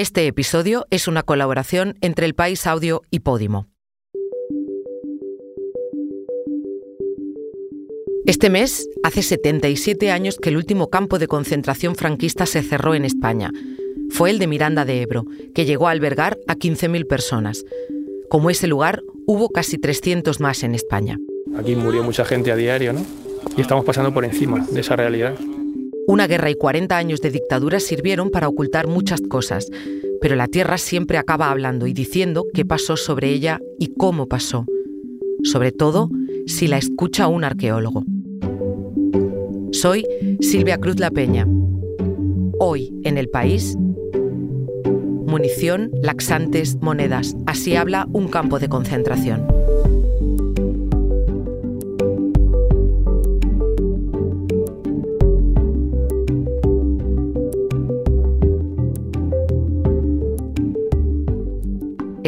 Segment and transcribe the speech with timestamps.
[0.00, 3.66] Este episodio es una colaboración entre El País Audio y Podimo.
[8.24, 13.04] Este mes hace 77 años que el último campo de concentración franquista se cerró en
[13.04, 13.50] España.
[14.08, 17.66] Fue el de Miranda de Ebro, que llegó a albergar a 15.000 personas.
[18.30, 21.18] Como ese lugar, hubo casi 300 más en España.
[21.58, 23.04] Aquí murió mucha gente a diario, ¿no?
[23.54, 25.34] Y estamos pasando por encima de esa realidad.
[26.10, 29.68] Una guerra y 40 años de dictadura sirvieron para ocultar muchas cosas,
[30.20, 34.66] pero la Tierra siempre acaba hablando y diciendo qué pasó sobre ella y cómo pasó.
[35.44, 36.10] Sobre todo,
[36.48, 38.02] si la escucha un arqueólogo.
[39.70, 40.04] Soy
[40.40, 41.46] Silvia Cruz La Peña.
[42.58, 43.76] Hoy, en el país,
[45.28, 47.36] munición, laxantes, monedas.
[47.46, 49.46] Así habla un campo de concentración.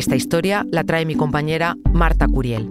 [0.03, 2.69] Esta historia la trae mi compañera Marta Curiel.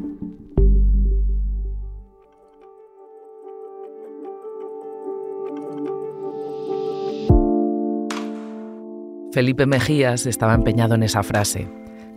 [9.32, 11.70] Felipe Mejías estaba empeñado en esa frase.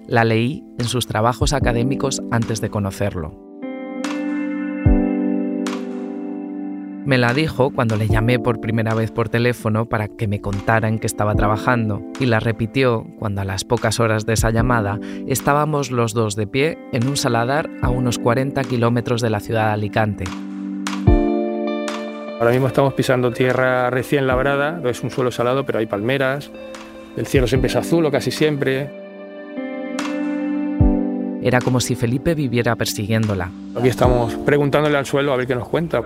[0.08, 3.43] La leí en sus trabajos académicos antes de conocerlo.
[7.06, 10.88] Me la dijo cuando le llamé por primera vez por teléfono para que me contara
[10.88, 14.98] en qué estaba trabajando y la repitió cuando a las pocas horas de esa llamada
[15.26, 19.66] estábamos los dos de pie en un saladar a unos 40 kilómetros de la ciudad
[19.66, 20.24] de Alicante.
[22.40, 26.50] Ahora mismo estamos pisando tierra recién labrada, es un suelo salado pero hay palmeras,
[27.18, 28.90] el cielo siempre es azul o casi siempre.
[31.42, 33.50] Era como si Felipe viviera persiguiéndola.
[33.76, 36.02] Aquí estamos preguntándole al suelo a ver qué nos cuenta.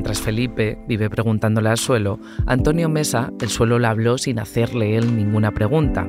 [0.00, 5.14] Mientras Felipe vive preguntándole al suelo, Antonio Mesa, el suelo le habló sin hacerle él
[5.14, 6.08] ninguna pregunta.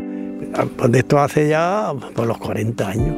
[0.78, 3.18] Pues esto hace ya por los 40 años.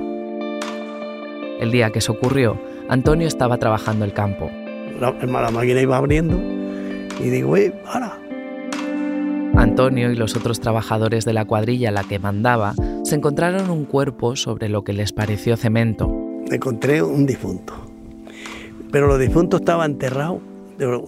[1.59, 4.49] El día que eso ocurrió, Antonio estaba trabajando el campo.
[4.99, 6.41] La, la máquina iba abriendo
[7.23, 8.17] y digo, ¡eh, para!
[9.55, 13.85] Antonio y los otros trabajadores de la cuadrilla a la que mandaba se encontraron un
[13.85, 16.11] cuerpo sobre lo que les pareció cemento.
[16.49, 17.75] Encontré un difunto,
[18.91, 20.41] pero los difuntos estaban enterrados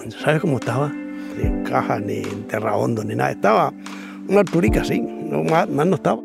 [0.09, 0.89] ¿Sabes cómo estaba?
[0.89, 3.31] Ni caja, ni enterrado hondo, ni nada.
[3.31, 3.73] Estaba
[4.27, 6.21] una alturica así, no, más, más no estaba.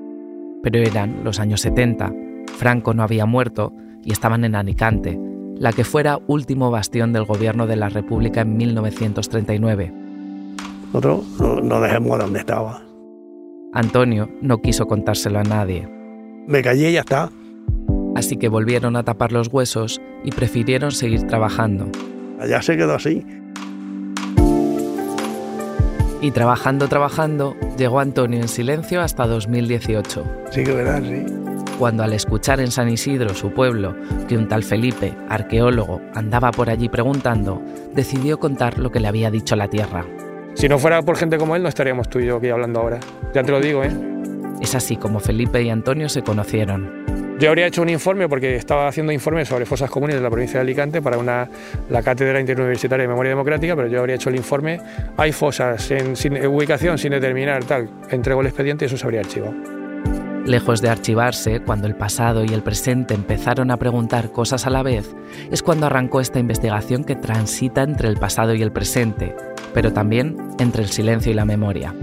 [0.63, 2.13] Pero eran los años 70.
[2.57, 3.73] Franco no había muerto
[4.05, 5.19] y estaban en Alicante,
[5.57, 9.93] la que fuera último bastión del gobierno de la República en 1939.
[10.93, 12.83] Nosotros no, no dejemos donde estaba.
[13.73, 15.89] Antonio no quiso contárselo a nadie.
[16.47, 17.31] Me callé y ya está.
[18.17, 21.87] Así que volvieron a tapar los huesos y prefirieron seguir trabajando.
[22.41, 23.25] Allá se quedó así.
[26.23, 30.25] Y trabajando, trabajando, llegó Antonio en silencio hasta 2018.
[30.51, 31.25] Sí que verás, sí.
[31.79, 33.97] Cuando al escuchar en San Isidro, su pueblo,
[34.29, 37.63] que un tal Felipe, arqueólogo, andaba por allí preguntando,
[37.95, 40.05] decidió contar lo que le había dicho la tierra.
[40.55, 43.01] Si no fuera por gente como él, no estaríamos tú y yo aquí hablando ahora.
[43.33, 43.93] Ya te lo digo, ¿eh?
[44.61, 47.00] Es así como Felipe y Antonio se conocieron.
[47.41, 50.59] Yo habría hecho un informe porque estaba haciendo informes sobre fosas comunes de la provincia
[50.59, 51.49] de Alicante para una,
[51.89, 54.79] la Cátedra Interuniversitaria de Memoria Democrática, pero yo habría hecho el informe.
[55.17, 57.89] Hay fosas en sin, ubicación sin determinar, tal.
[58.11, 59.55] Entrego el expediente y eso se habría archivado.
[60.45, 64.83] Lejos de archivarse, cuando el pasado y el presente empezaron a preguntar cosas a la
[64.83, 65.17] vez,
[65.51, 69.35] es cuando arrancó esta investigación que transita entre el pasado y el presente,
[69.73, 71.95] pero también entre el silencio y la memoria.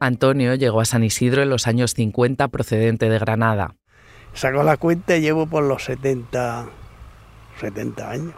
[0.00, 3.74] Antonio llegó a San Isidro en los años 50 procedente de Granada.
[4.34, 6.66] Sacó la cuenta y llevo por los 70,
[7.60, 8.34] 70 años.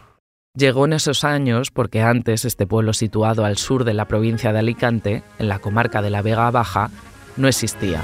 [0.55, 4.59] Llegó en esos años porque antes este pueblo situado al sur de la provincia de
[4.61, 6.91] Alicante, en la comarca de la Vega Baja,
[7.37, 8.03] no existía.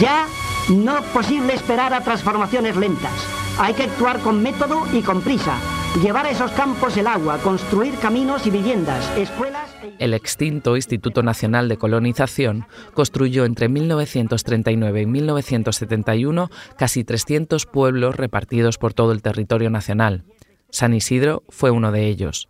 [0.00, 0.26] Ya
[0.68, 3.12] no es posible esperar a transformaciones lentas.
[3.58, 5.58] Hay que actuar con método y con prisa.
[5.98, 9.74] Llevar a esos campos el agua, construir caminos y viviendas, escuelas...
[9.82, 9.92] E...
[9.98, 12.64] El extinto Instituto Nacional de Colonización
[12.94, 16.48] construyó entre 1939 y 1971
[16.78, 20.22] casi 300 pueblos repartidos por todo el territorio nacional.
[20.70, 22.48] San Isidro fue uno de ellos.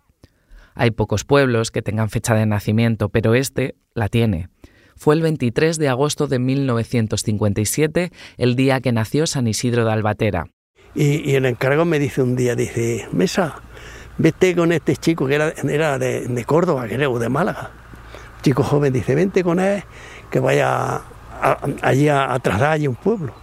[0.74, 4.50] Hay pocos pueblos que tengan fecha de nacimiento, pero este la tiene.
[4.96, 10.44] Fue el 23 de agosto de 1957, el día que nació San Isidro de Albatera.
[10.94, 13.56] Y, y, el encargado me dice un día, dice, Mesa,
[14.18, 17.70] vete con este chico que era, era de, de, Córdoba, era de Málaga.
[18.42, 19.84] Chico joven, dice, vente con él,
[20.30, 21.02] que vaya a,
[21.40, 23.34] a, allí a, a trasladar un pueblo.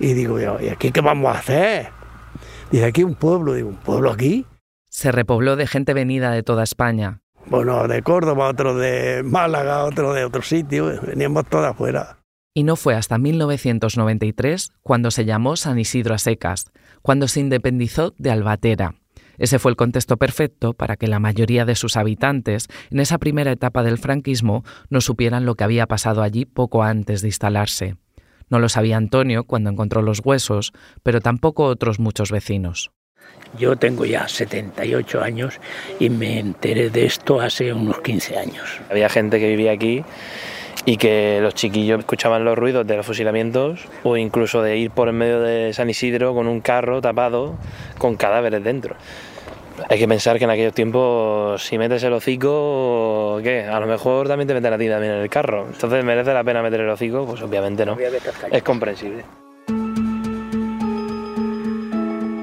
[0.00, 1.88] Y digo ¿y aquí qué vamos a hacer?
[2.70, 4.46] Dice, aquí un pueblo, digo, ¿un pueblo aquí?
[4.88, 7.20] Se repobló de gente venida de toda España.
[7.46, 12.18] Bueno, de Córdoba, otro de Málaga, otro de otro sitio, veníamos todas afuera.
[12.54, 16.66] Y no fue hasta 1993 cuando se llamó San Isidro a secas,
[17.02, 18.94] cuando se independizó de Albatera.
[19.38, 23.52] Ese fue el contexto perfecto para que la mayoría de sus habitantes, en esa primera
[23.52, 27.96] etapa del franquismo, no supieran lo que había pasado allí poco antes de instalarse.
[28.50, 30.72] No lo sabía Antonio cuando encontró los huesos,
[31.02, 32.90] pero tampoco otros muchos vecinos.
[33.58, 35.60] Yo tengo ya 78 años
[36.00, 38.80] y me enteré de esto hace unos 15 años.
[38.90, 40.02] Había gente que vivía aquí
[40.84, 45.08] y que los chiquillos escuchaban los ruidos de los fusilamientos o incluso de ir por
[45.08, 47.54] el medio de San Isidro con un carro tapado
[47.98, 48.96] con cadáveres dentro.
[49.88, 53.64] Hay que pensar que en aquellos tiempos, si metes el hocico, ¿qué?
[53.64, 55.66] A lo mejor también te meten a ti también en el carro.
[55.70, 57.24] Entonces, ¿merece la pena meter el hocico?
[57.24, 57.96] Pues obviamente no.
[58.50, 59.24] Es comprensible.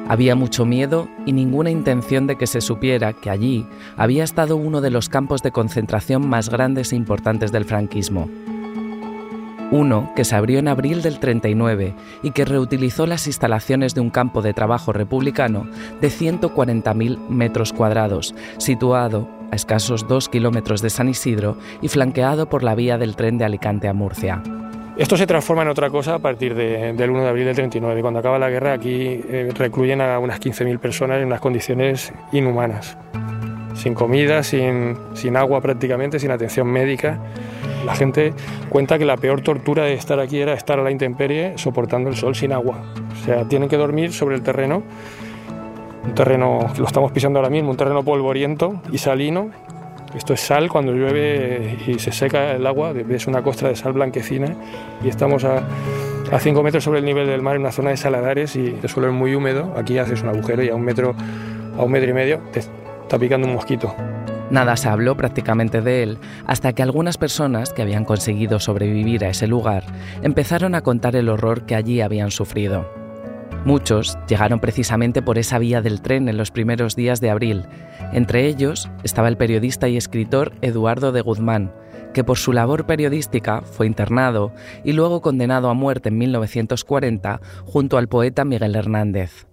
[0.08, 3.66] Había mucho miedo y ninguna intención de que se supiera que allí
[3.98, 8.30] había estado uno de los campos de concentración más grandes e importantes del franquismo.
[9.72, 14.12] Uno que se abrió en abril del 39 y que reutilizó las instalaciones de un
[14.12, 15.68] campo de trabajo republicano
[16.02, 22.62] de 140.000 metros cuadrados, situado a escasos dos kilómetros de San Isidro y flanqueado por
[22.62, 24.44] la vía del tren de Alicante a Murcia.
[24.98, 28.02] Esto se transforma en otra cosa a partir del 1 de abril del 39.
[28.02, 32.98] Cuando acaba la guerra aquí eh, recluyen a unas 15.000 personas en unas condiciones inhumanas,
[33.74, 37.20] sin comida, sin, sin agua prácticamente, sin atención médica.
[37.86, 38.34] La gente
[38.70, 42.16] cuenta que la peor tortura de estar aquí era estar a la intemperie soportando el
[42.16, 42.82] sol sin agua.
[43.12, 44.82] O sea, tienen que dormir sobre el terreno,
[46.06, 49.52] un terreno que lo estamos pisando ahora mismo, un terreno polvoriento y salino,
[50.16, 53.94] esto es sal cuando llueve y se seca el agua, es una costra de sal
[53.94, 54.56] blanquecina
[55.04, 55.64] y estamos a,
[56.32, 58.90] a 5 metros sobre el nivel del mar en una zona de saladares y el
[58.90, 59.74] suelo es muy húmedo.
[59.78, 61.16] Aquí haces un agujero y a un metro,
[61.78, 63.94] a un metro y medio te está picando un mosquito.
[64.50, 69.30] Nada se habló prácticamente de él hasta que algunas personas que habían conseguido sobrevivir a
[69.30, 69.84] ese lugar
[70.22, 73.05] empezaron a contar el horror que allí habían sufrido.
[73.66, 77.66] Muchos llegaron precisamente por esa vía del tren en los primeros días de abril.
[78.14, 81.74] Entre ellos estaba el periodista y escritor Eduardo de Guzmán,
[82.14, 84.54] que por su labor periodística fue internado
[84.84, 89.48] y luego condenado a muerte en 1940 junto al poeta Miguel Hernández.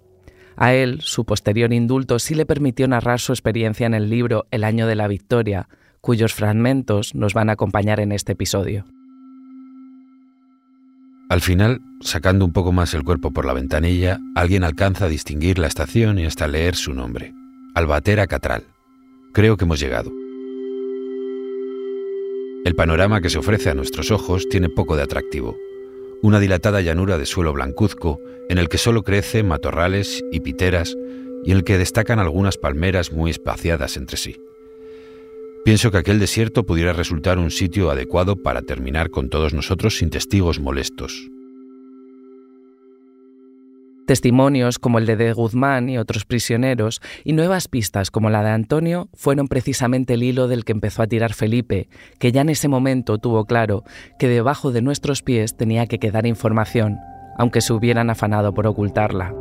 [0.56, 4.64] A él, su posterior indulto sí le permitió narrar su experiencia en el libro El
[4.64, 5.70] año de la victoria,
[6.02, 8.84] cuyos fragmentos nos van a acompañar en este episodio.
[11.32, 15.58] Al final, sacando un poco más el cuerpo por la ventanilla, alguien alcanza a distinguir
[15.58, 17.32] la estación y hasta leer su nombre.
[17.74, 18.64] Albatera Catral.
[19.32, 20.12] Creo que hemos llegado.
[22.66, 25.56] El panorama que se ofrece a nuestros ojos tiene poco de atractivo.
[26.20, 28.20] Una dilatada llanura de suelo blancuzco
[28.50, 30.94] en el que solo crecen matorrales y piteras
[31.46, 34.36] y en el que destacan algunas palmeras muy espaciadas entre sí.
[35.64, 40.10] Pienso que aquel desierto pudiera resultar un sitio adecuado para terminar con todos nosotros sin
[40.10, 41.30] testigos molestos.
[44.04, 48.50] Testimonios como el de De Guzmán y otros prisioneros y nuevas pistas como la de
[48.50, 51.88] Antonio fueron precisamente el hilo del que empezó a tirar Felipe,
[52.18, 53.84] que ya en ese momento tuvo claro
[54.18, 56.98] que debajo de nuestros pies tenía que quedar información,
[57.38, 59.32] aunque se hubieran afanado por ocultarla.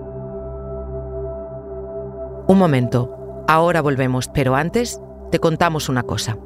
[2.47, 5.01] Un momento, ahora volvemos, pero antes
[5.31, 6.37] te contamos una cosa.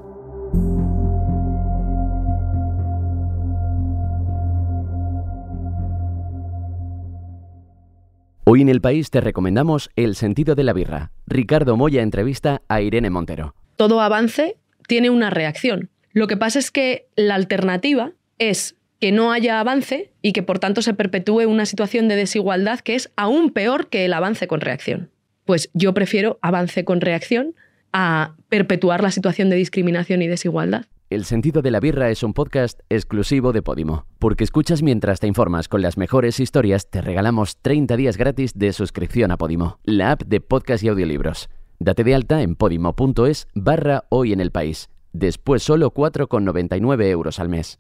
[8.48, 11.12] Hoy en el país te recomendamos El sentido de la birra.
[11.26, 13.56] Ricardo Moya entrevista a Irene Montero.
[13.76, 15.90] Todo avance tiene una reacción.
[16.14, 20.60] Lo que pasa es que la alternativa es que no haya avance y que por
[20.60, 24.62] tanto se perpetúe una situación de desigualdad que es aún peor que el avance con
[24.62, 25.10] reacción.
[25.44, 27.56] Pues yo prefiero avance con reacción
[27.98, 30.86] a perpetuar la situación de discriminación y desigualdad.
[31.10, 34.06] El sentido de la birra es un podcast exclusivo de Podimo.
[34.20, 38.74] Porque escuchas mientras te informas con las mejores historias, te regalamos 30 días gratis de
[38.74, 41.48] suscripción a Podimo, la app de podcast y audiolibros.
[41.80, 44.90] Date de alta en podimo.es barra hoy en el país.
[45.14, 47.80] Después solo 4,99 euros al mes.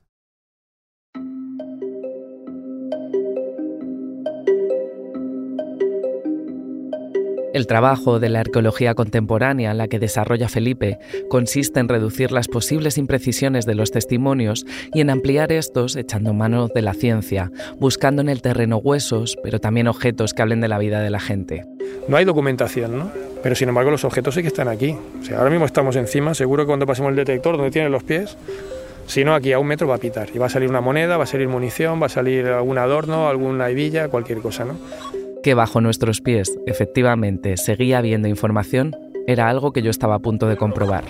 [7.56, 12.98] El trabajo de la arqueología contemporánea, la que desarrolla Felipe, consiste en reducir las posibles
[12.98, 18.28] imprecisiones de los testimonios y en ampliar estos echando mano de la ciencia, buscando en
[18.28, 21.66] el terreno huesos, pero también objetos que hablen de la vida de la gente.
[22.10, 23.12] No hay documentación, ¿no?
[23.42, 24.94] Pero sin embargo los objetos sí que están aquí.
[25.22, 28.04] O sea, ahora mismo estamos encima, seguro que cuando pasemos el detector donde tienen los
[28.04, 28.36] pies,
[29.08, 30.28] si no, aquí a un metro va a pitar.
[30.34, 33.30] Y va a salir una moneda, va a salir munición, va a salir algún adorno,
[33.30, 34.76] alguna hebilla, cualquier cosa, ¿no?
[35.46, 38.96] Que bajo nuestros pies, efectivamente, seguía habiendo información,
[39.28, 41.04] era algo que yo estaba a punto de comprobar.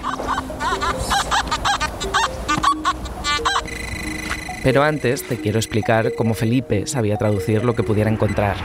[4.61, 8.57] Pero antes te quiero explicar cómo Felipe sabía traducir lo que pudiera encontrar.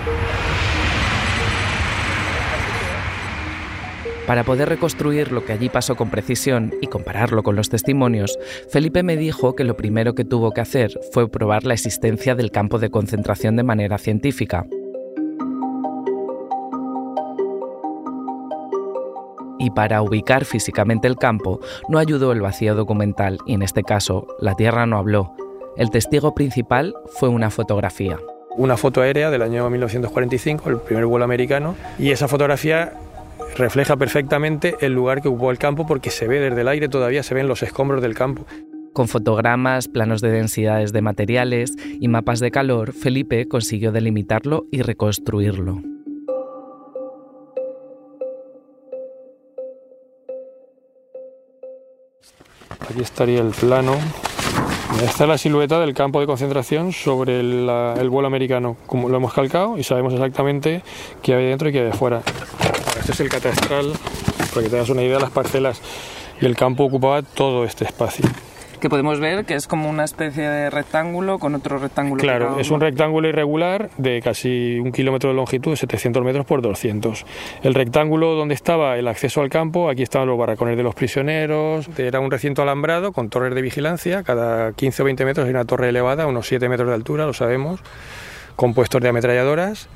[4.27, 8.37] Para poder reconstruir lo que allí pasó con precisión y compararlo con los testimonios,
[8.71, 12.51] Felipe me dijo que lo primero que tuvo que hacer fue probar la existencia del
[12.51, 14.67] campo de concentración de manera científica.
[19.71, 24.27] Y para ubicar físicamente el campo no ayudó el vacío documental y en este caso
[24.41, 25.33] la Tierra no habló.
[25.77, 28.19] El testigo principal fue una fotografía.
[28.57, 32.95] Una foto aérea del año 1945, el primer vuelo americano, y esa fotografía
[33.57, 37.23] refleja perfectamente el lugar que ocupó el campo porque se ve desde el aire, todavía
[37.23, 38.47] se ven los escombros del campo.
[38.93, 44.83] Con fotogramas, planos de densidades de materiales y mapas de calor, Felipe consiguió delimitarlo y
[44.83, 45.81] reconstruirlo.
[52.91, 53.97] Aquí estaría el plano.
[55.05, 58.77] Esta es la silueta del campo de concentración sobre el, el vuelo americano.
[58.87, 60.83] Como lo hemos calcado y sabemos exactamente
[61.23, 62.23] qué hay dentro y qué de fuera.
[62.99, 63.93] Este es el catastral,
[64.53, 65.81] para que tengas una idea de las parcelas.
[66.41, 68.25] Y el campo ocupaba todo este espacio.
[68.81, 72.21] Que podemos ver que es como una especie de rectángulo con otro rectángulo.
[72.21, 77.27] Claro, es un rectángulo irregular de casi un kilómetro de longitud, 700 metros por 200.
[77.63, 81.89] El rectángulo donde estaba el acceso al campo, aquí estaban los barracones de los prisioneros.
[81.99, 84.23] Era un recinto alambrado con torres de vigilancia.
[84.23, 87.35] Cada 15 o 20 metros hay una torre elevada, unos 7 metros de altura, lo
[87.35, 87.81] sabemos,
[88.57, 89.89] con puestos de ametralladoras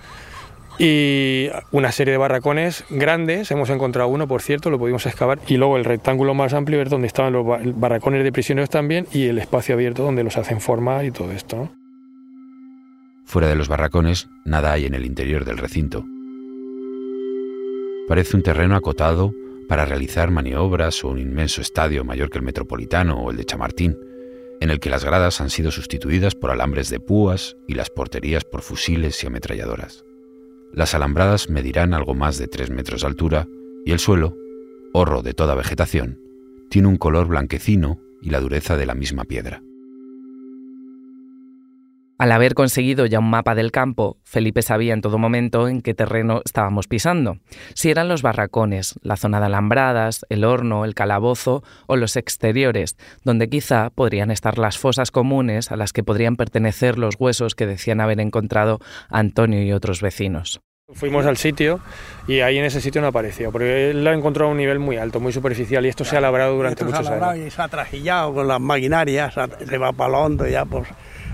[0.79, 5.57] y una serie de barracones grandes, hemos encontrado uno, por cierto, lo pudimos excavar, y
[5.57, 7.47] luego el rectángulo más amplio es donde estaban los
[7.79, 11.71] barracones de prisioneros también y el espacio abierto donde los hacen formar y todo esto.
[13.25, 16.05] Fuera de los barracones, nada hay en el interior del recinto.
[18.07, 19.33] Parece un terreno acotado
[19.69, 23.97] para realizar maniobras o un inmenso estadio mayor que el Metropolitano o el de Chamartín,
[24.61, 28.45] en el que las gradas han sido sustituidas por alambres de púas y las porterías
[28.45, 30.05] por fusiles y ametralladoras.
[30.75, 33.49] Las alambradas medirán algo más de 3 metros de altura
[33.85, 34.37] y el suelo,
[34.93, 36.19] horro de toda vegetación,
[36.69, 39.63] tiene un color blanquecino y la dureza de la misma piedra.
[42.17, 45.95] Al haber conseguido ya un mapa del campo, Felipe sabía en todo momento en qué
[45.95, 47.39] terreno estábamos pisando,
[47.75, 52.97] si eran los barracones, la zona de alambradas, el horno, el calabozo o los exteriores,
[53.25, 57.67] donde quizá podrían estar las fosas comunes a las que podrían pertenecer los huesos que
[57.67, 58.79] decían haber encontrado
[59.11, 60.61] Antonio y otros vecinos.
[60.93, 61.81] Fuimos al sitio
[62.29, 64.79] y ahí en ese sitio no apareció, porque él lo ha encontrado a un nivel
[64.79, 67.39] muy alto, muy superficial y esto se ha labrado durante muchos años.
[67.39, 70.87] Y se ha trajillado con las maquinarias, se va para hondo ya pues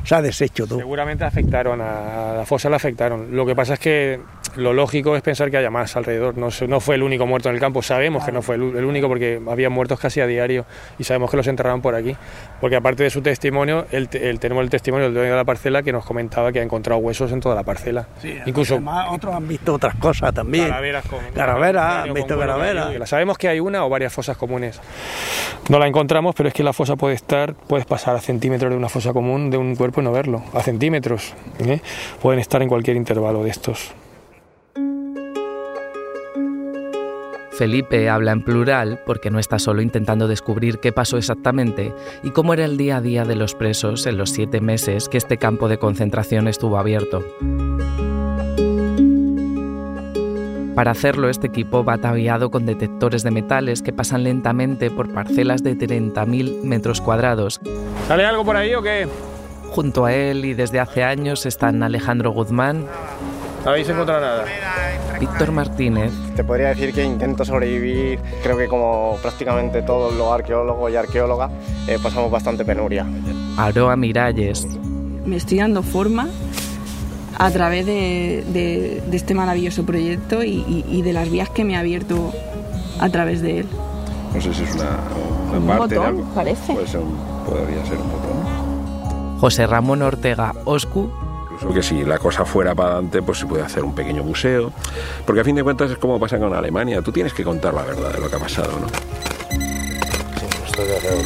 [0.04, 0.78] se ha deshecho todo.
[0.78, 3.35] Seguramente afectaron, a la fosa la afectaron.
[3.35, 4.21] Lo que pasa es que
[4.57, 6.37] lo lógico es pensar que haya más alrededor.
[6.37, 9.09] No, no fue el único muerto en el campo, sabemos que no fue el, único
[9.09, 10.64] porque había muertos casi a diario
[10.99, 12.16] y sabemos que los enterraron por aquí.
[12.61, 15.92] Porque aparte de su testimonio, el, tenemos el testimonio del dueño de la parcela que
[15.92, 18.09] nos comentaba que ha encontrado huesos en toda la parcela.
[18.21, 20.69] Sí, Incluso además, otros han visto otras cosas también.
[20.69, 23.09] Calaveras, con, calaveras han visto calaveras.
[23.09, 24.80] Sabemos que hay una o varias fosas comunes.
[25.69, 28.76] No la encontramos, pero es que la fosa puede estar, puedes pasar a centímetros de
[28.76, 31.35] una fosa común de un cuerpo y no verlo, a centímetros.
[31.61, 31.80] ¿eh?
[32.21, 33.92] Pueden estar en cualquier intervalo de estos.
[37.61, 42.55] Felipe habla en plural porque no está solo intentando descubrir qué pasó exactamente y cómo
[42.55, 45.69] era el día a día de los presos en los siete meses que este campo
[45.69, 47.23] de concentración estuvo abierto.
[50.75, 55.62] Para hacerlo, este equipo va ataviado con detectores de metales que pasan lentamente por parcelas
[55.62, 57.61] de 30.000 metros cuadrados.
[58.09, 59.07] ¿Sale algo por ahí o qué?
[59.69, 62.87] Junto a él y desde hace años están Alejandro Guzmán.
[63.64, 64.45] ¿No habéis encontrado nada?
[65.19, 66.12] Víctor Martínez.
[66.35, 71.50] Te podría decir que intento sobrevivir, creo que como prácticamente todos los arqueólogos y arqueólogas
[71.87, 73.07] eh, pasamos bastante penuria.
[73.59, 74.67] Aroa Miralles.
[75.26, 76.29] Me estoy dando forma
[77.38, 82.33] a través de, este maravilloso proyecto y, de las vías que me ha abierto
[82.99, 83.67] a través de él.
[84.35, 86.73] No sé si es una, un parte botón, parece.
[86.73, 87.00] Puede ser
[87.47, 89.38] podría ser un botón.
[89.40, 91.11] José Ramón Ortega Oscu
[91.62, 94.73] porque si la cosa fuera para adelante, pues se puede hacer un pequeño museo.
[95.26, 97.02] Porque a fin de cuentas es como pasa con Alemania.
[97.02, 98.88] Tú tienes que contar la verdad de lo que ha pasado, ¿no?
[98.88, 101.23] Sí, estoy de acuerdo,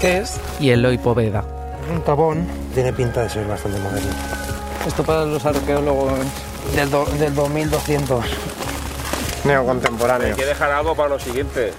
[0.00, 0.40] ¿Qué es?
[0.60, 1.44] Y Eloy Poveda.
[1.92, 2.46] Un tabón.
[2.74, 4.10] Tiene pinta de ser bastante moderno.
[4.86, 6.12] Esto para los arqueólogos
[6.74, 8.24] del, del 2200.
[9.44, 10.28] Neocontemporáneo.
[10.28, 11.72] Hay que dejar algo para lo siguiente.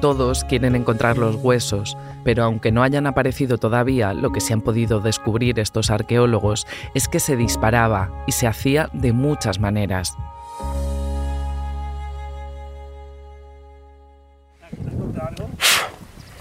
[0.00, 4.62] Todos quieren encontrar los huesos, pero aunque no hayan aparecido todavía, lo que se han
[4.62, 10.16] podido descubrir estos arqueólogos es que se disparaba y se hacía de muchas maneras.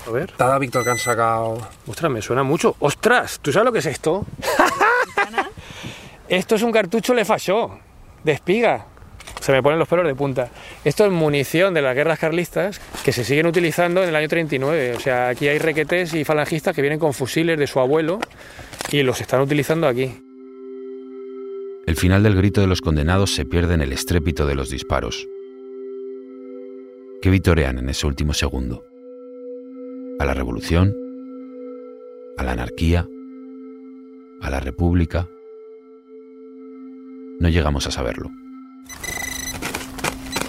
[0.08, 0.34] A ver.
[0.40, 1.58] Nada, Víctor, que han sacado.
[1.86, 2.78] Ostras, me suena mucho.
[2.80, 3.40] ¡Ostras!
[3.42, 4.26] ¿Tú sabes lo que es esto?
[6.30, 7.78] esto es un cartucho Le Fachó,
[8.24, 8.86] de espiga.
[9.40, 10.50] Se me ponen los pelos de punta.
[10.84, 14.96] Esto es munición de las guerras carlistas que se siguen utilizando en el año 39.
[14.96, 18.20] O sea, aquí hay requetés y falangistas que vienen con fusiles de su abuelo
[18.92, 20.12] y los están utilizando aquí.
[21.86, 25.28] El final del grito de los condenados se pierde en el estrépito de los disparos.
[27.22, 28.86] ¿Qué vitorean en ese último segundo?
[30.20, 30.96] ¿A la revolución?
[32.38, 33.08] ¿A la anarquía?
[34.42, 35.28] ¿A la república?
[37.40, 38.30] No llegamos a saberlo.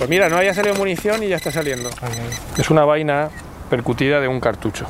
[0.00, 1.90] Pues mira, no haya salido munición y ya está saliendo.
[2.56, 3.28] Es una vaina
[3.68, 4.86] percutida de un cartucho,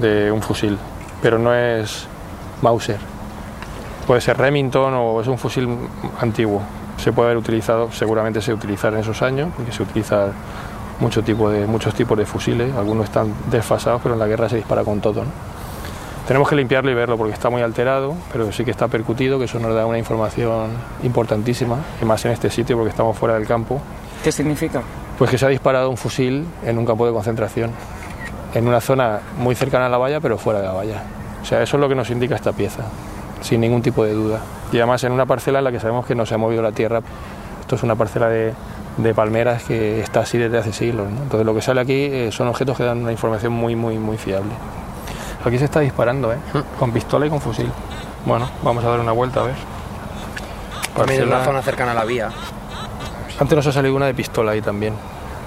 [0.00, 0.76] de un fusil,
[1.22, 2.06] pero no es
[2.60, 2.98] Mauser.
[4.06, 5.66] Puede ser Remington o es un fusil
[6.20, 6.60] antiguo.
[6.98, 10.32] Se puede haber utilizado, seguramente se utilizará en esos años, porque se utiliza
[11.00, 14.56] mucho tipo de, muchos tipos de fusiles, algunos están desfasados, pero en la guerra se
[14.56, 15.24] dispara con todo.
[16.28, 19.46] Tenemos que limpiarlo y verlo porque está muy alterado, pero sí que está percutido, que
[19.46, 20.68] eso nos da una información
[21.02, 23.80] importantísima, y más en este sitio porque estamos fuera del campo.
[24.22, 24.82] ¿Qué significa?
[25.18, 27.70] Pues que se ha disparado un fusil en un campo de concentración,
[28.54, 31.02] en una zona muy cercana a la valla, pero fuera de la valla.
[31.42, 32.82] O sea, eso es lo que nos indica esta pieza,
[33.40, 34.38] sin ningún tipo de duda.
[34.72, 36.72] Y además en una parcela en la que sabemos que no se ha movido la
[36.72, 37.00] tierra.
[37.60, 38.54] Esto es una parcela de,
[38.96, 41.10] de palmeras que está así desde hace siglos.
[41.10, 41.22] ¿no?
[41.22, 44.16] Entonces lo que sale aquí eh, son objetos que dan una información muy, muy, muy
[44.18, 44.52] fiable.
[45.44, 46.36] Aquí se está disparando, ¿eh?
[46.78, 47.68] con pistola y con fusil.
[48.24, 49.54] Bueno, vamos a dar una vuelta a ver.
[50.96, 52.30] También en Parcela- una zona cercana a la vía.
[53.42, 54.94] Antes nos ha salido una de pistola ahí también,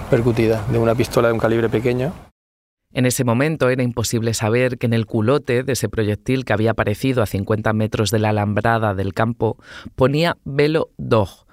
[0.10, 2.12] percutida, de una pistola de un calibre pequeño.
[2.92, 6.72] En ese momento era imposible saber que en el culote de ese proyectil que había
[6.72, 9.58] aparecido a 50 metros de la alambrada del campo
[9.96, 11.46] ponía Velo Dog.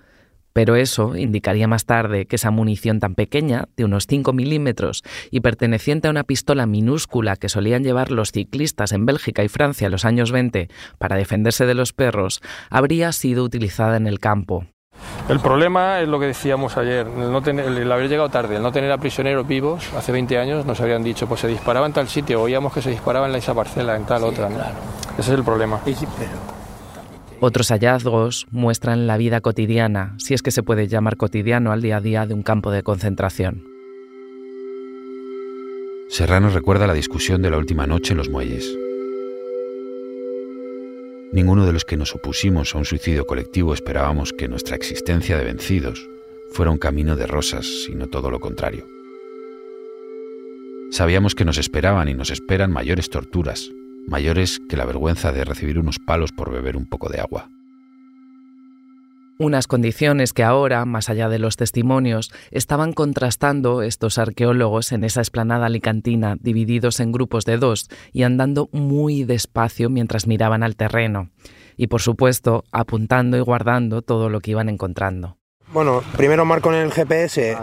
[0.52, 5.42] Pero eso indicaría más tarde que esa munición tan pequeña, de unos 5 milímetros, y
[5.42, 9.92] perteneciente a una pistola minúscula que solían llevar los ciclistas en Bélgica y Francia en
[9.92, 14.66] los años 20 para defenderse de los perros, habría sido utilizada en el campo.
[15.28, 18.62] El problema es lo que decíamos ayer, el, no tener- el haber llegado tarde, el
[18.62, 19.88] no tener a prisioneros vivos.
[19.96, 22.90] Hace 20 años nos habían dicho, pues se disparaba en tal sitio, oíamos que se
[22.90, 24.48] disparaba en esa parcela, en tal otra.
[24.48, 24.56] ¿no?
[25.18, 25.80] Ese es el problema.
[27.40, 31.96] Otros hallazgos muestran la vida cotidiana, si es que se puede llamar cotidiano al día
[31.96, 33.64] a día de un campo de concentración.
[36.08, 38.76] Serrano recuerda la discusión de la última noche en los muelles.
[41.32, 45.44] Ninguno de los que nos opusimos a un suicidio colectivo esperábamos que nuestra existencia de
[45.44, 46.06] vencidos
[46.50, 48.86] fuera un camino de rosas, sino todo lo contrario.
[50.90, 53.70] Sabíamos que nos esperaban y nos esperan mayores torturas,
[54.06, 57.48] mayores que la vergüenza de recibir unos palos por beber un poco de agua.
[59.38, 65.20] Unas condiciones que ahora, más allá de los testimonios, estaban contrastando estos arqueólogos en esa
[65.20, 71.30] esplanada alicantina, divididos en grupos de dos y andando muy despacio mientras miraban al terreno.
[71.76, 75.38] Y por supuesto, apuntando y guardando todo lo que iban encontrando.
[75.72, 77.56] Bueno, primero marco en el GPS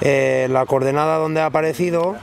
[0.00, 2.16] eh, la coordenada donde ha aparecido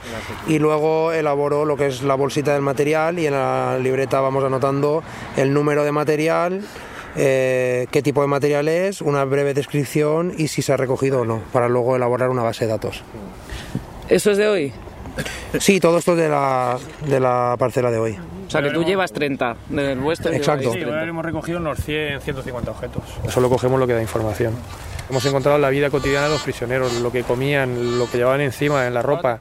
[0.48, 4.42] y luego elaboro lo que es la bolsita del material y en la libreta vamos
[4.42, 5.04] anotando
[5.36, 6.62] el número de material,
[7.18, 11.24] eh, qué tipo de material es, una breve descripción y si se ha recogido o
[11.24, 13.02] no, para luego elaborar una base de datos.
[14.08, 14.72] ¿Eso es de hoy?
[15.58, 18.16] Sí, todo esto es de la, de la parcela de hoy.
[18.46, 20.32] O sea, que tú llevas 30 del vuestro.
[20.32, 20.72] Exacto.
[20.72, 23.02] Sí, hoy hemos recogido unos 100, 150 objetos.
[23.28, 24.54] Solo cogemos lo que da información.
[25.10, 28.86] Hemos encontrado la vida cotidiana de los prisioneros, lo que comían, lo que llevaban encima
[28.86, 29.40] en la ropa,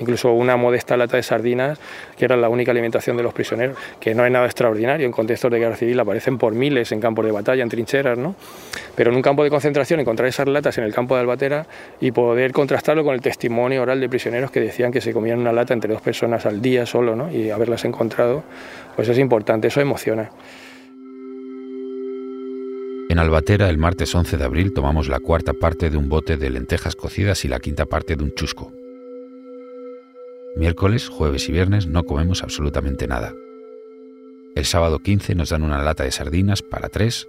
[0.00, 1.78] incluso una modesta lata de sardinas,
[2.16, 5.50] que era la única alimentación de los prisioneros, que no es nada extraordinario en contextos
[5.50, 8.34] de guerra civil, aparecen por miles en campos de batalla, en trincheras, ¿no?
[8.94, 11.66] Pero en un campo de concentración encontrar esas latas en el campo de Albatera
[12.00, 15.52] y poder contrastarlo con el testimonio oral de prisioneros que decían que se comían una
[15.52, 17.30] lata entre dos personas al día solo, ¿no?
[17.30, 18.44] Y haberlas encontrado,
[18.94, 20.30] pues es importante, eso emociona.
[23.08, 26.50] En Albatera, el martes 11 de abril, tomamos la cuarta parte de un bote de
[26.50, 28.72] lentejas cocidas y la quinta parte de un chusco.
[30.56, 33.34] Miércoles, jueves y viernes no comemos absolutamente nada.
[34.54, 37.28] El sábado 15 nos dan una lata de sardinas para tres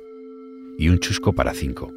[0.77, 1.91] y un chusco para cinco.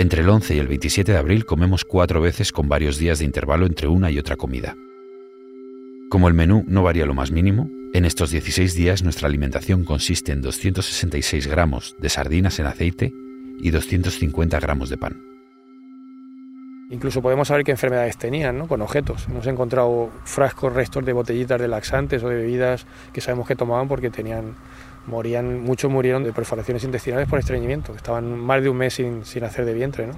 [0.00, 3.24] Entre el 11 y el 27 de abril comemos cuatro veces con varios días de
[3.24, 4.76] intervalo entre una y otra comida.
[6.08, 10.32] Como el menú no varía lo más mínimo, en estos 16 días nuestra alimentación consiste
[10.32, 13.14] en 266 gramos de sardinas en aceite
[13.60, 15.29] y 250 gramos de pan.
[16.90, 18.66] Incluso podemos saber qué enfermedades tenían, ¿no?
[18.66, 19.28] Con objetos.
[19.28, 23.86] Hemos encontrado frascos, restos de botellitas de laxantes o de bebidas que sabemos que tomaban
[23.86, 24.56] porque tenían,
[25.06, 27.94] morían, muchos murieron de perforaciones intestinales por estreñimiento.
[27.94, 30.14] Estaban más de un mes sin, sin hacer de vientre, ¿no?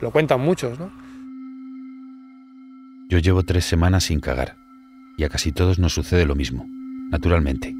[0.00, 0.92] Lo cuentan muchos, ¿no?
[3.08, 4.56] Yo llevo tres semanas sin cagar
[5.16, 6.68] y a casi todos nos sucede lo mismo,
[7.10, 7.74] naturalmente.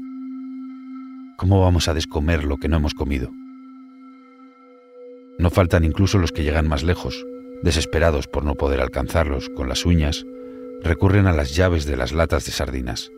[1.37, 3.31] ¿Cómo vamos a descomer lo que no hemos comido?
[5.39, 7.25] No faltan incluso los que llegan más lejos,
[7.63, 10.25] desesperados por no poder alcanzarlos con las uñas,
[10.83, 13.11] recurren a las llaves de las latas de sardinas.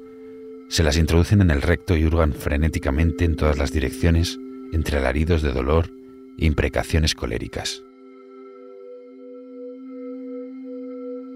[0.70, 4.38] Se las introducen en el recto y hurgan frenéticamente en todas las direcciones
[4.74, 5.90] entre alaridos de dolor
[6.38, 7.84] e imprecaciones coléricas.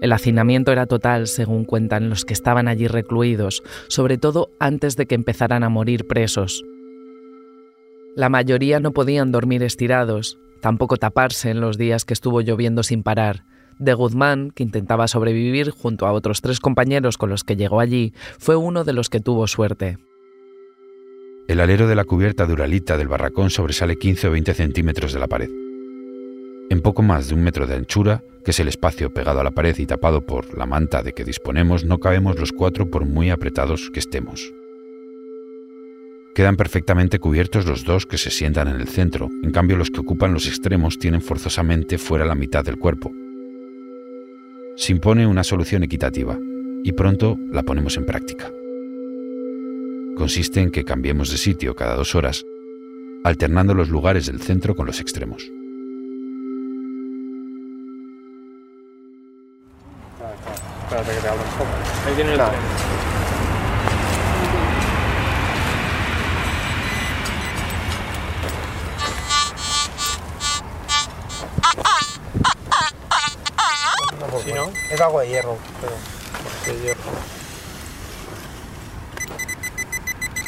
[0.02, 5.06] El hacinamiento era total, según cuentan los que estaban allí recluidos, sobre todo antes de
[5.06, 6.64] que empezaran a morir presos.
[8.16, 13.02] La mayoría no podían dormir estirados, tampoco taparse en los días que estuvo lloviendo sin
[13.02, 13.44] parar.
[13.78, 18.14] De Guzmán, que intentaba sobrevivir junto a otros tres compañeros con los que llegó allí,
[18.38, 19.98] fue uno de los que tuvo suerte.
[21.48, 25.26] El alero de la cubierta duralita del barracón sobresale 15 o 20 centímetros de la
[25.26, 25.50] pared.
[26.70, 29.50] En poco más de un metro de anchura, que es el espacio pegado a la
[29.50, 33.30] pared y tapado por la manta de que disponemos, no cabemos los cuatro por muy
[33.30, 34.52] apretados que estemos.
[36.34, 40.00] Quedan perfectamente cubiertos los dos que se sientan en el centro, en cambio los que
[40.00, 43.12] ocupan los extremos tienen forzosamente fuera la mitad del cuerpo.
[44.76, 46.38] Se impone una solución equitativa
[46.82, 48.50] y pronto la ponemos en práctica.
[50.16, 52.46] Consiste en que cambiemos de sitio cada dos horas,
[53.24, 55.42] alternando los lugares del centro con los extremos.
[60.84, 61.70] Espérate que te abro un poco.
[62.06, 63.11] Ahí tiene el tren.
[74.64, 75.56] No, es agua de hierro.
[75.80, 76.76] Pero...
[76.76, 77.00] De hierro.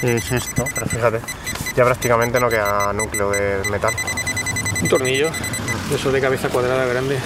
[0.01, 1.21] Sí, es esto, pero fíjate,
[1.77, 3.95] ya prácticamente no queda núcleo de metal.
[4.83, 5.31] Un tornillo,
[5.89, 7.23] de esos de cabeza cuadrada grandes.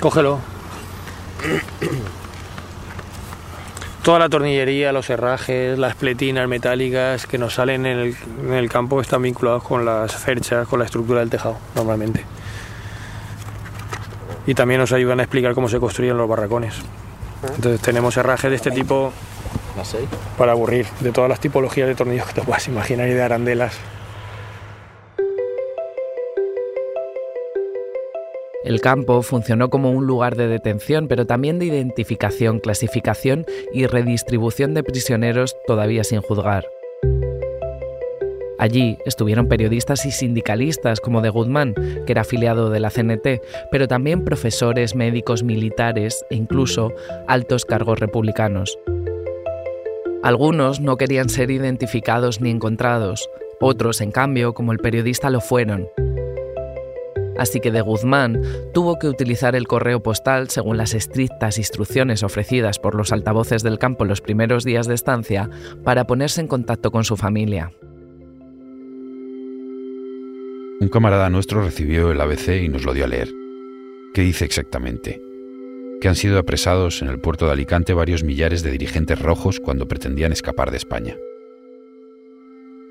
[0.00, 0.38] Cógelo.
[4.02, 8.70] Toda la tornillería, los herrajes, las pletinas metálicas que nos salen en el, en el
[8.70, 12.24] campo están vinculados con las cerchas, con la estructura del tejado, normalmente.
[14.48, 16.74] Y también nos ayudan a explicar cómo se construyen los barracones.
[17.54, 19.12] Entonces tenemos herrajes de este tipo
[20.38, 23.78] para aburrir, de todas las tipologías de tornillos que te puedas imaginar y de arandelas.
[28.64, 34.72] El campo funcionó como un lugar de detención, pero también de identificación, clasificación y redistribución
[34.72, 36.64] de prisioneros todavía sin juzgar.
[38.58, 43.40] Allí estuvieron periodistas y sindicalistas como de Guzmán, que era afiliado de la CNT,
[43.70, 46.92] pero también profesores, médicos, militares e incluso
[47.28, 48.78] altos cargos republicanos.
[50.24, 55.88] Algunos no querían ser identificados ni encontrados, otros, en cambio, como el periodista, lo fueron.
[57.38, 58.42] Así que de Guzmán
[58.74, 63.78] tuvo que utilizar el correo postal según las estrictas instrucciones ofrecidas por los altavoces del
[63.78, 65.48] campo los primeros días de estancia
[65.84, 67.70] para ponerse en contacto con su familia.
[70.80, 73.32] Un camarada nuestro recibió el ABC y nos lo dio a leer.
[74.14, 75.20] ¿Qué dice exactamente?
[76.00, 79.88] Que han sido apresados en el puerto de Alicante varios millares de dirigentes rojos cuando
[79.88, 81.16] pretendían escapar de España.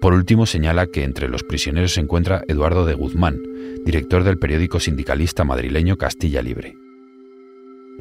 [0.01, 3.41] Por último, señala que entre los prisioneros se encuentra Eduardo de Guzmán,
[3.85, 6.73] director del periódico sindicalista madrileño Castilla Libre.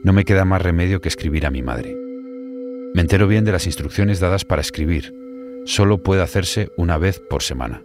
[0.03, 1.97] No me queda más remedio que escribir a mi madre.
[2.93, 5.15] Me entero bien de las instrucciones dadas para escribir.
[5.65, 7.85] Solo puede hacerse una vez por semana.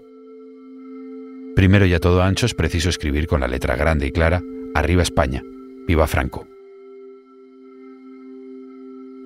[1.56, 4.42] Primero y a todo ancho es preciso escribir con la letra grande y clara,
[4.74, 5.44] Arriba España,
[5.86, 6.48] viva Franco.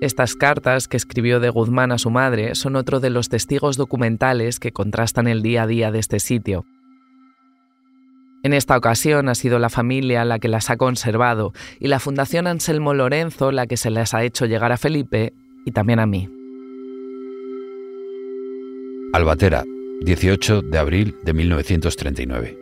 [0.00, 4.60] Estas cartas que escribió de Guzmán a su madre son otro de los testigos documentales
[4.60, 6.66] que contrastan el día a día de este sitio.
[8.42, 12.46] En esta ocasión ha sido la familia la que las ha conservado y la Fundación
[12.46, 15.32] Anselmo Lorenzo la que se las ha hecho llegar a Felipe
[15.64, 16.28] y también a mí.
[19.12, 19.64] Albatera,
[20.02, 22.58] 18 de abril de 1939.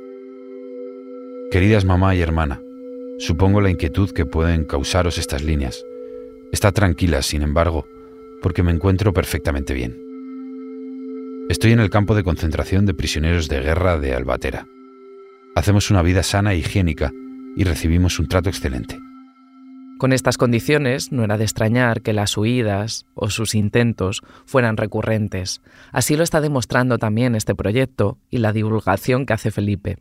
[1.51, 2.63] Queridas mamá y hermana,
[3.19, 5.85] supongo la inquietud que pueden causaros estas líneas.
[6.53, 7.87] Está tranquila, sin embargo,
[8.41, 10.01] porque me encuentro perfectamente bien.
[11.49, 14.69] Estoy en el campo de concentración de prisioneros de guerra de Albatera.
[15.55, 17.13] Hacemos una vida sana e higiénica
[17.57, 18.99] y recibimos un trato excelente.
[19.99, 25.61] Con estas condiciones no era de extrañar que las huidas o sus intentos fueran recurrentes.
[25.93, 29.99] Así lo está demostrando también este proyecto y la divulgación que hace Felipe.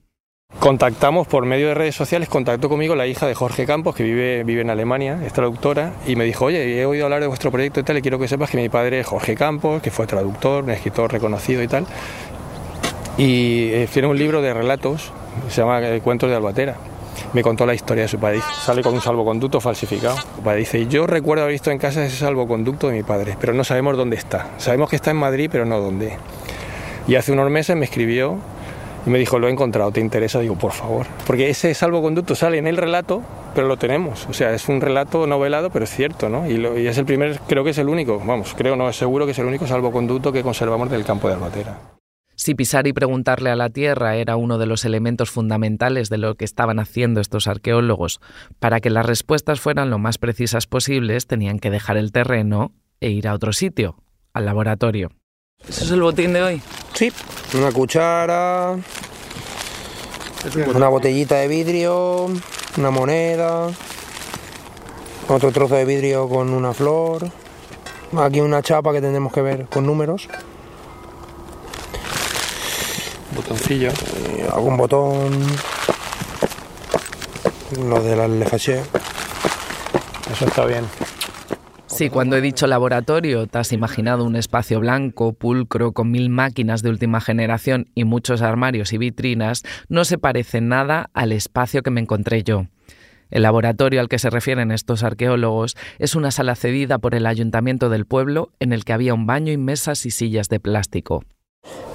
[0.60, 4.44] Contactamos por medio de redes sociales, contactó conmigo la hija de Jorge Campos, que vive,
[4.44, 7.80] vive en Alemania, es traductora, y me dijo, oye, he oído hablar de vuestro proyecto
[7.80, 10.64] y tal, y quiero que sepas que mi padre es Jorge Campos, que fue traductor,
[10.64, 11.86] un escritor reconocido y tal,
[13.18, 15.12] y eh, tiene un libro de relatos,
[15.50, 16.78] se llama eh, Cuentos de Albatera.
[17.34, 18.40] Me contó la historia de su padre.
[18.64, 20.16] Sale con un salvoconducto falsificado.
[20.18, 23.54] Su padre dice, yo recuerdo haber visto en casa ese salvoconducto de mi padre, pero
[23.54, 24.52] no sabemos dónde está.
[24.58, 26.18] Sabemos que está en Madrid, pero no dónde.
[27.08, 28.38] Y hace unos meses me escribió
[29.06, 30.40] y me dijo, lo he encontrado, ¿te interesa?
[30.40, 31.06] Digo, por favor.
[31.28, 33.22] Porque ese salvoconducto sale en el relato,
[33.54, 34.26] pero lo tenemos.
[34.30, 36.48] O sea, es un relato novelado, pero es cierto, ¿no?
[36.50, 38.96] Y, lo- y es el primer, creo que es el único, vamos, creo, no, es
[38.96, 41.78] seguro que es el único salvoconducto que conservamos del campo de Albatera.
[42.36, 46.36] Si pisar y preguntarle a la Tierra era uno de los elementos fundamentales de lo
[46.36, 48.20] que estaban haciendo estos arqueólogos,
[48.60, 53.12] para que las respuestas fueran lo más precisas posibles tenían que dejar el terreno e
[53.12, 53.98] ir a otro sitio,
[54.34, 55.12] al laboratorio.
[55.68, 56.62] ¿Eso es el botín de hoy?
[56.94, 57.12] Sí,
[57.54, 58.76] una cuchara,
[60.76, 62.30] una botellita de vidrio,
[62.78, 63.70] una moneda,
[65.28, 67.30] otro trozo de vidrio con una flor,
[68.18, 70.28] aquí una chapa que tendremos que ver con números,
[73.44, 73.90] Botoncillo.
[73.90, 75.32] eh, algún botón,
[77.88, 78.82] lo de la lefaché.
[80.32, 80.86] Eso está bien.
[81.88, 86.82] Sí, cuando he dicho laboratorio, te has imaginado un espacio blanco, pulcro, con mil máquinas
[86.82, 91.92] de última generación y muchos armarios y vitrinas, no se parece nada al espacio que
[91.92, 92.66] me encontré yo.
[93.30, 97.90] El laboratorio al que se refieren estos arqueólogos es una sala cedida por el ayuntamiento
[97.90, 101.24] del pueblo en el que había un baño y mesas y sillas de plástico.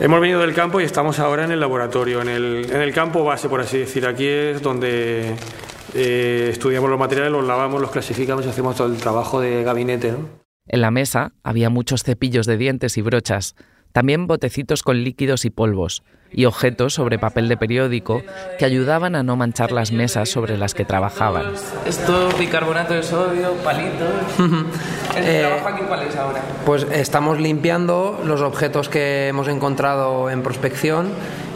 [0.01, 3.25] Hemos venido del campo y estamos ahora en el laboratorio, en el, en el campo
[3.25, 4.07] base, por así decir.
[4.07, 5.35] Aquí es donde
[5.93, 10.15] eh, estudiamos los materiales, los lavamos, los clasificamos y hacemos todo el trabajo de gabinete.
[10.69, 13.57] En la mesa había muchos cepillos de dientes y brochas,
[13.91, 18.23] también botecitos con líquidos y polvos, y objetos sobre papel de periódico
[18.59, 21.47] que ayudaban a no manchar las mesas sobre las que trabajaban.
[21.87, 24.09] Esto, bicarbonato de sodio, palitos.
[25.17, 26.43] ¿El Eh, trabajo aquí cuál es ahora?
[26.67, 31.09] Pues estamos limpiando los objetos que hemos encontrado en prospección,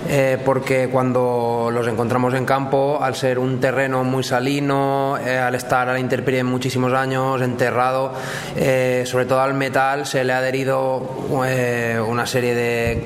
[0.08, 5.54] eh, porque cuando los encontramos en campo, al ser un terreno muy salino, eh, al
[5.54, 8.12] estar a la intemperie muchísimos años, enterrado,
[8.56, 11.08] eh, sobre todo al metal se le ha adherido
[11.46, 13.04] eh, una serie de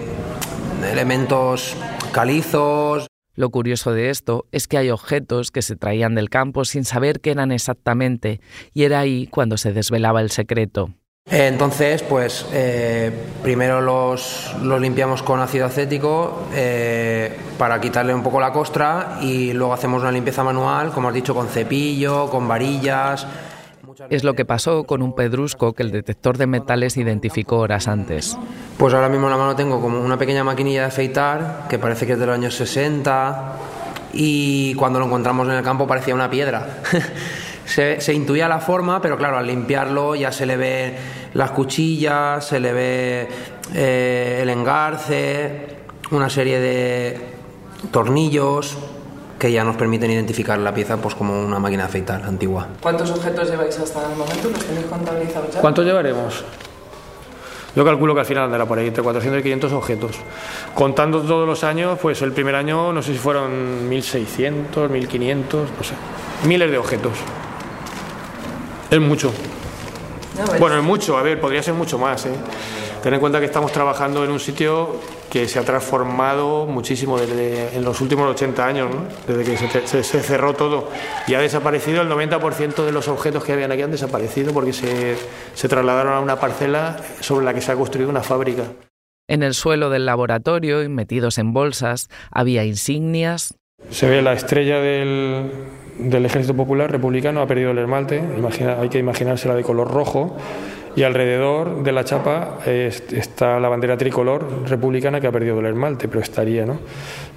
[0.87, 1.77] de elementos
[2.13, 6.85] calizos, Lo curioso de esto es que hay objetos que se traían del campo sin
[6.85, 8.41] saber qué eran exactamente,
[8.73, 10.91] y era ahí cuando se desvelaba el secreto.
[11.29, 13.11] Entonces, pues eh,
[13.43, 19.53] primero los, los limpiamos con ácido acético eh, para quitarle un poco la costra y
[19.53, 23.27] luego hacemos una limpieza manual, como has dicho, con cepillo, con varillas.
[24.11, 28.39] Es lo que pasó con un pedrusco que el detector de metales identificó horas antes.
[28.79, 32.07] Pues ahora mismo en la mano tengo como una pequeña maquinilla de afeitar que parece
[32.07, 33.53] que es de los años 60
[34.13, 36.83] y cuando lo encontramos en el campo parecía una piedra.
[37.65, 40.97] se, intuía la forma, pero claro, al limpiarlo ya se le ve
[41.35, 43.29] las cuchillas, se le ve
[43.75, 45.77] eh, el engarce,
[46.11, 47.21] una serie de
[47.91, 48.77] tornillos
[49.39, 52.69] que ya nos permiten identificar la pieza pues como una máquina de afeitar antigua.
[52.81, 54.51] ¿Cuántos objetos lleváis hasta el momento?
[54.51, 55.61] ¿Los tenéis contabilizados ya?
[55.61, 56.45] ¿Cuánto llevaremos?
[57.75, 60.17] Yo calculo que al final andará por ahí, entre 400 y 500 objetos.
[60.75, 65.85] Contando todos los años, pues el primer año no sé si fueron 1600, 1500, no
[65.85, 65.95] sé.
[66.49, 67.13] Miles de objetos.
[68.91, 69.31] Es mucho.
[70.59, 72.25] Bueno, es mucho, a ver, podría ser mucho más.
[72.25, 72.31] ¿eh?
[73.03, 74.97] Ten en cuenta que estamos trabajando en un sitio
[75.31, 79.03] que se ha transformado muchísimo desde en los últimos 80 años, ¿no?
[79.27, 80.89] desde que se, se- se cerró todo.
[81.29, 85.17] Y ha desaparecido el 90% de los objetos que habían aquí han desaparecido porque se,
[85.55, 88.65] se trasladaron a una parcela sobre la que se ha construido una fábrica.
[89.29, 93.55] En el suelo del laboratorio y metidos en bolsas había insignias,
[93.91, 95.51] Se ve la estrella del,
[95.99, 100.37] del Ejército Popular Republicano, ha perdido el esmalte, imagina- hay que imaginársela de color rojo,
[100.97, 105.67] y alrededor de la chapa est- está la bandera tricolor republicana que ha perdido el
[105.67, 106.79] esmalte, pero estaría, ¿no?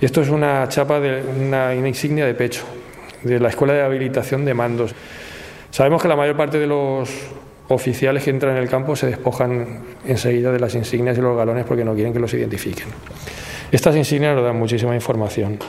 [0.01, 2.63] Esto es una chapa de una insignia de pecho,
[3.23, 4.95] de la Escuela de Habilitación de Mandos.
[5.71, 7.09] Sabemos que la mayor parte de los
[7.67, 11.65] oficiales que entran en el campo se despojan enseguida de las insignias y los galones
[11.65, 12.87] porque no quieren que los identifiquen.
[13.71, 15.59] Estas insignias nos dan muchísima información.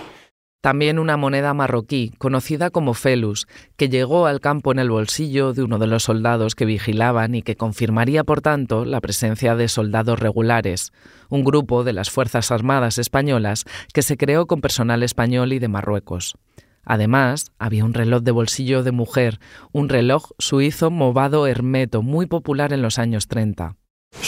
[0.61, 3.47] También una moneda marroquí conocida como felus,
[3.77, 7.43] que llegó al campo en el bolsillo de uno de los soldados que vigilaban y
[7.43, 10.93] que confirmaría, por tanto, la presencia de soldados regulares,
[11.31, 15.69] un grupo de las Fuerzas Armadas españolas que se creó con personal español y de
[15.69, 16.37] Marruecos.
[16.85, 19.39] Además, había un reloj de bolsillo de mujer,
[19.73, 23.77] un reloj suizo movado hermeto muy popular en los años 30.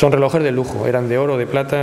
[0.03, 1.77] Son relojes de lujo, eran de oro, de plata,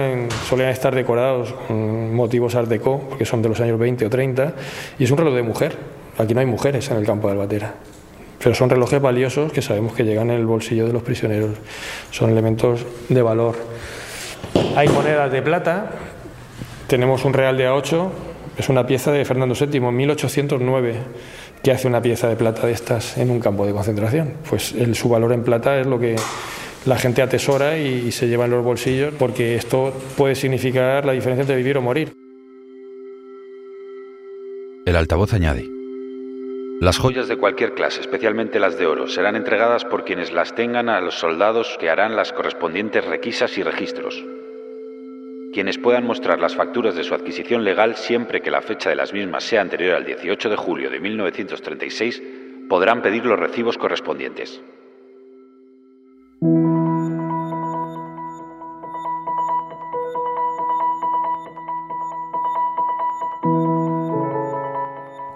[0.50, 4.54] solían estar decorados con motivos art déco, porque son de los años 20 o 30,
[4.98, 5.78] y es un reloj de mujer.
[6.18, 7.76] Aquí no hay mujeres en el campo de Albatera.
[8.38, 11.52] Pero son relojes valiosos que sabemos que llegan en el bolsillo de los prisioneros.
[12.12, 13.56] Son elementos de valor.
[14.76, 15.92] Hay monedas de plata.
[16.88, 18.10] Tenemos un real de A8.
[18.58, 20.96] Es una pieza de Fernando VII, 1809.
[21.64, 24.34] ¿Qué hace una pieza de plata de estas en un campo de concentración?
[24.50, 26.18] Pues el, su valor en plata es lo que
[26.90, 31.14] la gente atesora y, y se lleva en los bolsillos porque esto puede significar la
[31.14, 32.14] diferencia entre vivir o morir.
[34.86, 35.70] El altavoz añade.
[36.82, 40.90] Las joyas de cualquier clase, especialmente las de oro, serán entregadas por quienes las tengan
[40.90, 44.26] a los soldados que harán las correspondientes requisas y registros.
[45.54, 49.14] Quienes puedan mostrar las facturas de su adquisición legal siempre que la fecha de las
[49.14, 52.24] mismas sea anterior al 18 de julio de 1936
[52.68, 54.62] podrán pedir los recibos correspondientes.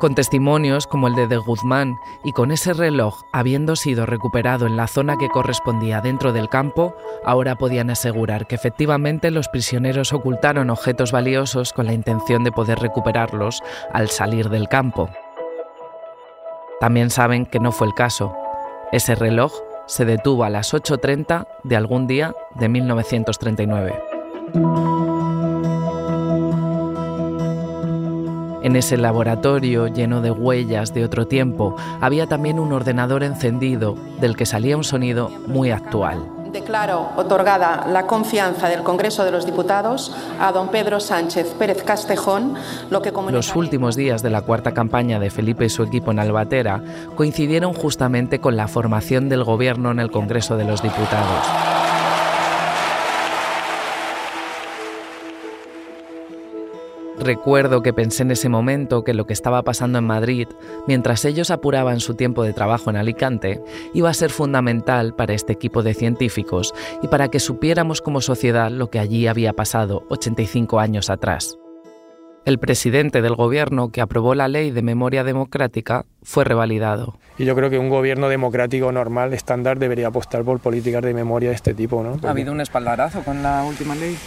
[0.03, 4.75] Con testimonios como el de De Guzmán y con ese reloj habiendo sido recuperado en
[4.75, 10.71] la zona que correspondía dentro del campo, ahora podían asegurar que efectivamente los prisioneros ocultaron
[10.71, 13.63] objetos valiosos con la intención de poder recuperarlos
[13.93, 15.09] al salir del campo.
[16.81, 18.35] También saben que no fue el caso.
[18.91, 19.53] Ese reloj
[19.85, 25.12] se detuvo a las 8.30 de algún día de 1939.
[28.63, 34.37] En ese laboratorio lleno de huellas de otro tiempo había también un ordenador encendido del
[34.37, 36.25] que salía un sonido muy actual.
[36.53, 42.53] Declaro otorgada la confianza del Congreso de los Diputados a don Pedro Sánchez Pérez Castejón,
[42.89, 46.19] lo que Los últimos días de la cuarta campaña de Felipe y su equipo en
[46.19, 46.81] Albatera
[47.15, 51.72] coincidieron justamente con la formación del gobierno en el Congreso de los Diputados.
[57.23, 60.49] Recuerdo que pensé en ese momento que lo que estaba pasando en Madrid,
[60.87, 65.53] mientras ellos apuraban su tiempo de trabajo en Alicante, iba a ser fundamental para este
[65.53, 70.81] equipo de científicos y para que supiéramos como sociedad lo que allí había pasado 85
[70.81, 71.57] años atrás.
[72.43, 77.17] El presidente del gobierno que aprobó la ley de memoria democrática fue revalidado.
[77.37, 81.51] Y yo creo que un gobierno democrático normal, estándar, debería apostar por políticas de memoria
[81.51, 82.03] de este tipo.
[82.03, 82.19] ¿no?
[82.21, 84.17] ¿Ha habido un espaldarazo con la última ley?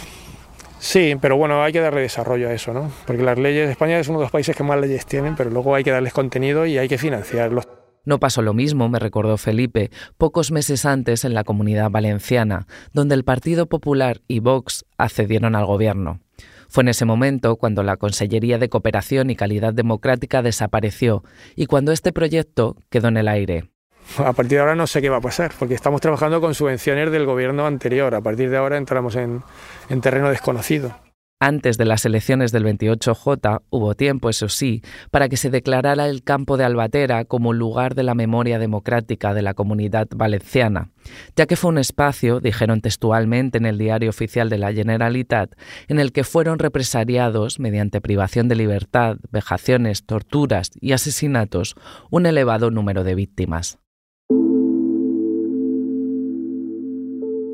[0.79, 2.91] Sí, pero bueno, hay que darle desarrollo a eso, ¿no?
[3.05, 5.49] Porque las leyes, de España es uno de los países que más leyes tienen, pero
[5.49, 7.67] luego hay que darles contenido y hay que financiarlos.
[8.05, 13.15] No pasó lo mismo, me recordó Felipe, pocos meses antes en la comunidad valenciana, donde
[13.15, 16.21] el Partido Popular y Vox accedieron al gobierno.
[16.69, 21.23] Fue en ese momento cuando la Consellería de Cooperación y Calidad Democrática desapareció
[21.55, 23.71] y cuando este proyecto quedó en el aire.
[24.17, 27.11] A partir de ahora no sé qué va a pasar, porque estamos trabajando con subvenciones
[27.11, 28.15] del gobierno anterior.
[28.15, 29.43] A partir de ahora entramos en,
[29.89, 30.95] en terreno desconocido.
[31.39, 36.23] Antes de las elecciones del 28J hubo tiempo, eso sí, para que se declarara el
[36.23, 40.89] campo de Albatera como lugar de la memoria democrática de la comunidad valenciana,
[41.35, 45.51] ya que fue un espacio, dijeron textualmente en el diario oficial de la Generalitat,
[45.87, 51.75] en el que fueron represariados, mediante privación de libertad, vejaciones, torturas y asesinatos,
[52.09, 53.77] un elevado número de víctimas.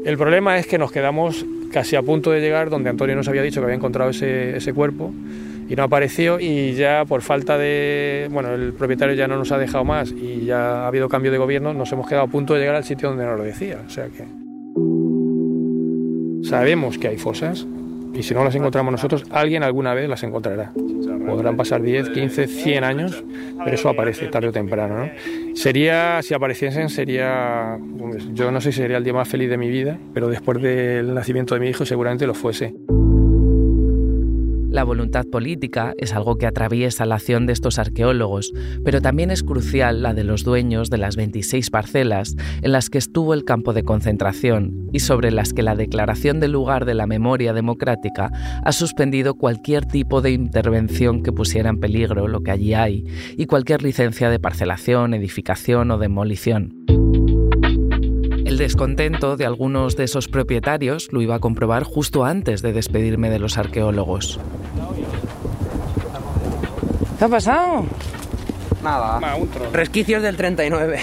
[0.06, 3.42] El problema es que nos quedamos casi a punto de llegar donde Antonio nos había
[3.42, 5.14] dicho que había encontrado ese, ese, cuerpo
[5.70, 9.58] y no apareció y ya por falta de, bueno, el propietario ya no nos ha
[9.58, 12.60] dejado más y ya ha habido cambio de gobierno, nos hemos quedado a punto de
[12.60, 13.80] llegar al sitio donde nos lo decía.
[13.86, 14.26] O sea que
[16.48, 17.66] sabemos que hay fosas
[18.14, 20.72] y si no las encontramos nosotros, alguien alguna vez las encontrará.
[21.26, 23.24] Podrán pasar 10, 15, 100 años,
[23.64, 25.06] pero eso aparece tarde o temprano.
[25.06, 25.12] ¿no?
[25.56, 27.78] Sería, si apareciesen, sería,
[28.34, 31.14] yo no sé si sería el día más feliz de mi vida, pero después del
[31.14, 32.74] nacimiento de mi hijo seguramente lo fuese.
[34.84, 38.52] La voluntad política es algo que atraviesa la acción de estos arqueólogos,
[38.84, 42.98] pero también es crucial la de los dueños de las 26 parcelas en las que
[42.98, 47.08] estuvo el campo de concentración y sobre las que la Declaración del Lugar de la
[47.08, 48.30] Memoria Democrática
[48.62, 53.06] ha suspendido cualquier tipo de intervención que pusiera en peligro lo que allí hay
[53.38, 56.84] y cualquier licencia de parcelación, edificación o demolición.
[58.54, 63.30] El descontento de algunos de esos propietarios lo iba a comprobar justo antes de despedirme
[63.32, 64.40] de los arqueólogos.
[67.18, 67.86] ¿Qué ha pasado?
[68.84, 69.20] Nada.
[69.72, 71.00] Resquicios del 39.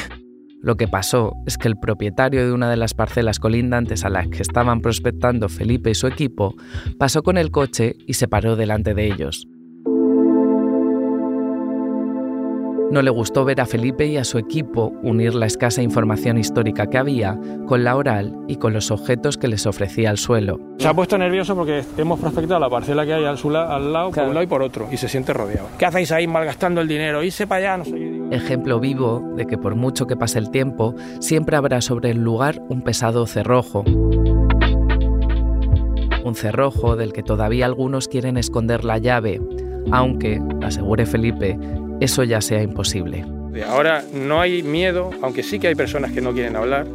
[0.62, 4.28] Lo que pasó es que el propietario de una de las parcelas colindantes a las
[4.28, 6.54] que estaban prospectando Felipe y su equipo
[6.98, 9.46] pasó con el coche y se paró delante de ellos.
[12.90, 16.88] No le gustó ver a Felipe y a su equipo unir la escasa información histórica
[16.88, 17.38] que había
[17.68, 20.58] con la oral y con los objetos que les ofrecía el suelo.
[20.78, 24.24] Se ha puesto nervioso porque hemos prospectado la parcela que hay al, al lado, por
[24.24, 25.68] un lado y por otro, y se siente rodeado.
[25.78, 27.22] ¿Qué hacéis ahí malgastando el dinero?
[27.22, 30.96] Irse para allá, no sé Ejemplo vivo de que por mucho que pase el tiempo,
[31.20, 33.84] siempre habrá sobre el lugar un pesado cerrojo.
[36.24, 39.40] Un cerrojo del que todavía algunos quieren esconder la llave,
[39.92, 41.56] aunque, asegure Felipe,
[42.00, 43.24] eso ya sea imposible.
[43.68, 46.86] Ahora no hay miedo, aunque sí que hay personas que no quieren hablar.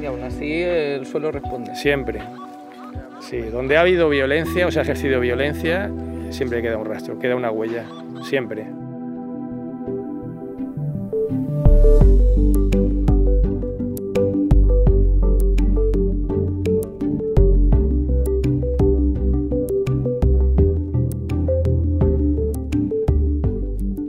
[0.00, 1.74] Y aún así el suelo responde.
[1.76, 2.20] Siempre.
[3.20, 5.90] Sí, donde ha habido violencia o se ha ejercido violencia,
[6.30, 7.84] siempre queda un rastro, queda una huella,
[8.22, 8.66] siempre.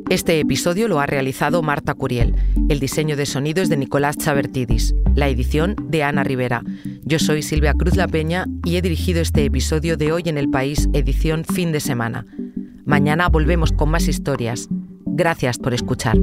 [0.10, 2.34] Este episodio lo ha realizado Marta Curiel.
[2.68, 4.96] El diseño de sonido es de Nicolás Chavertidis.
[5.14, 6.64] La edición de Ana Rivera.
[7.04, 10.50] Yo soy Silvia Cruz La Peña y he dirigido este episodio de Hoy en el
[10.50, 12.26] País, edición fin de semana.
[12.86, 14.68] Mañana volvemos con más historias.
[15.06, 16.18] Gracias por escuchar.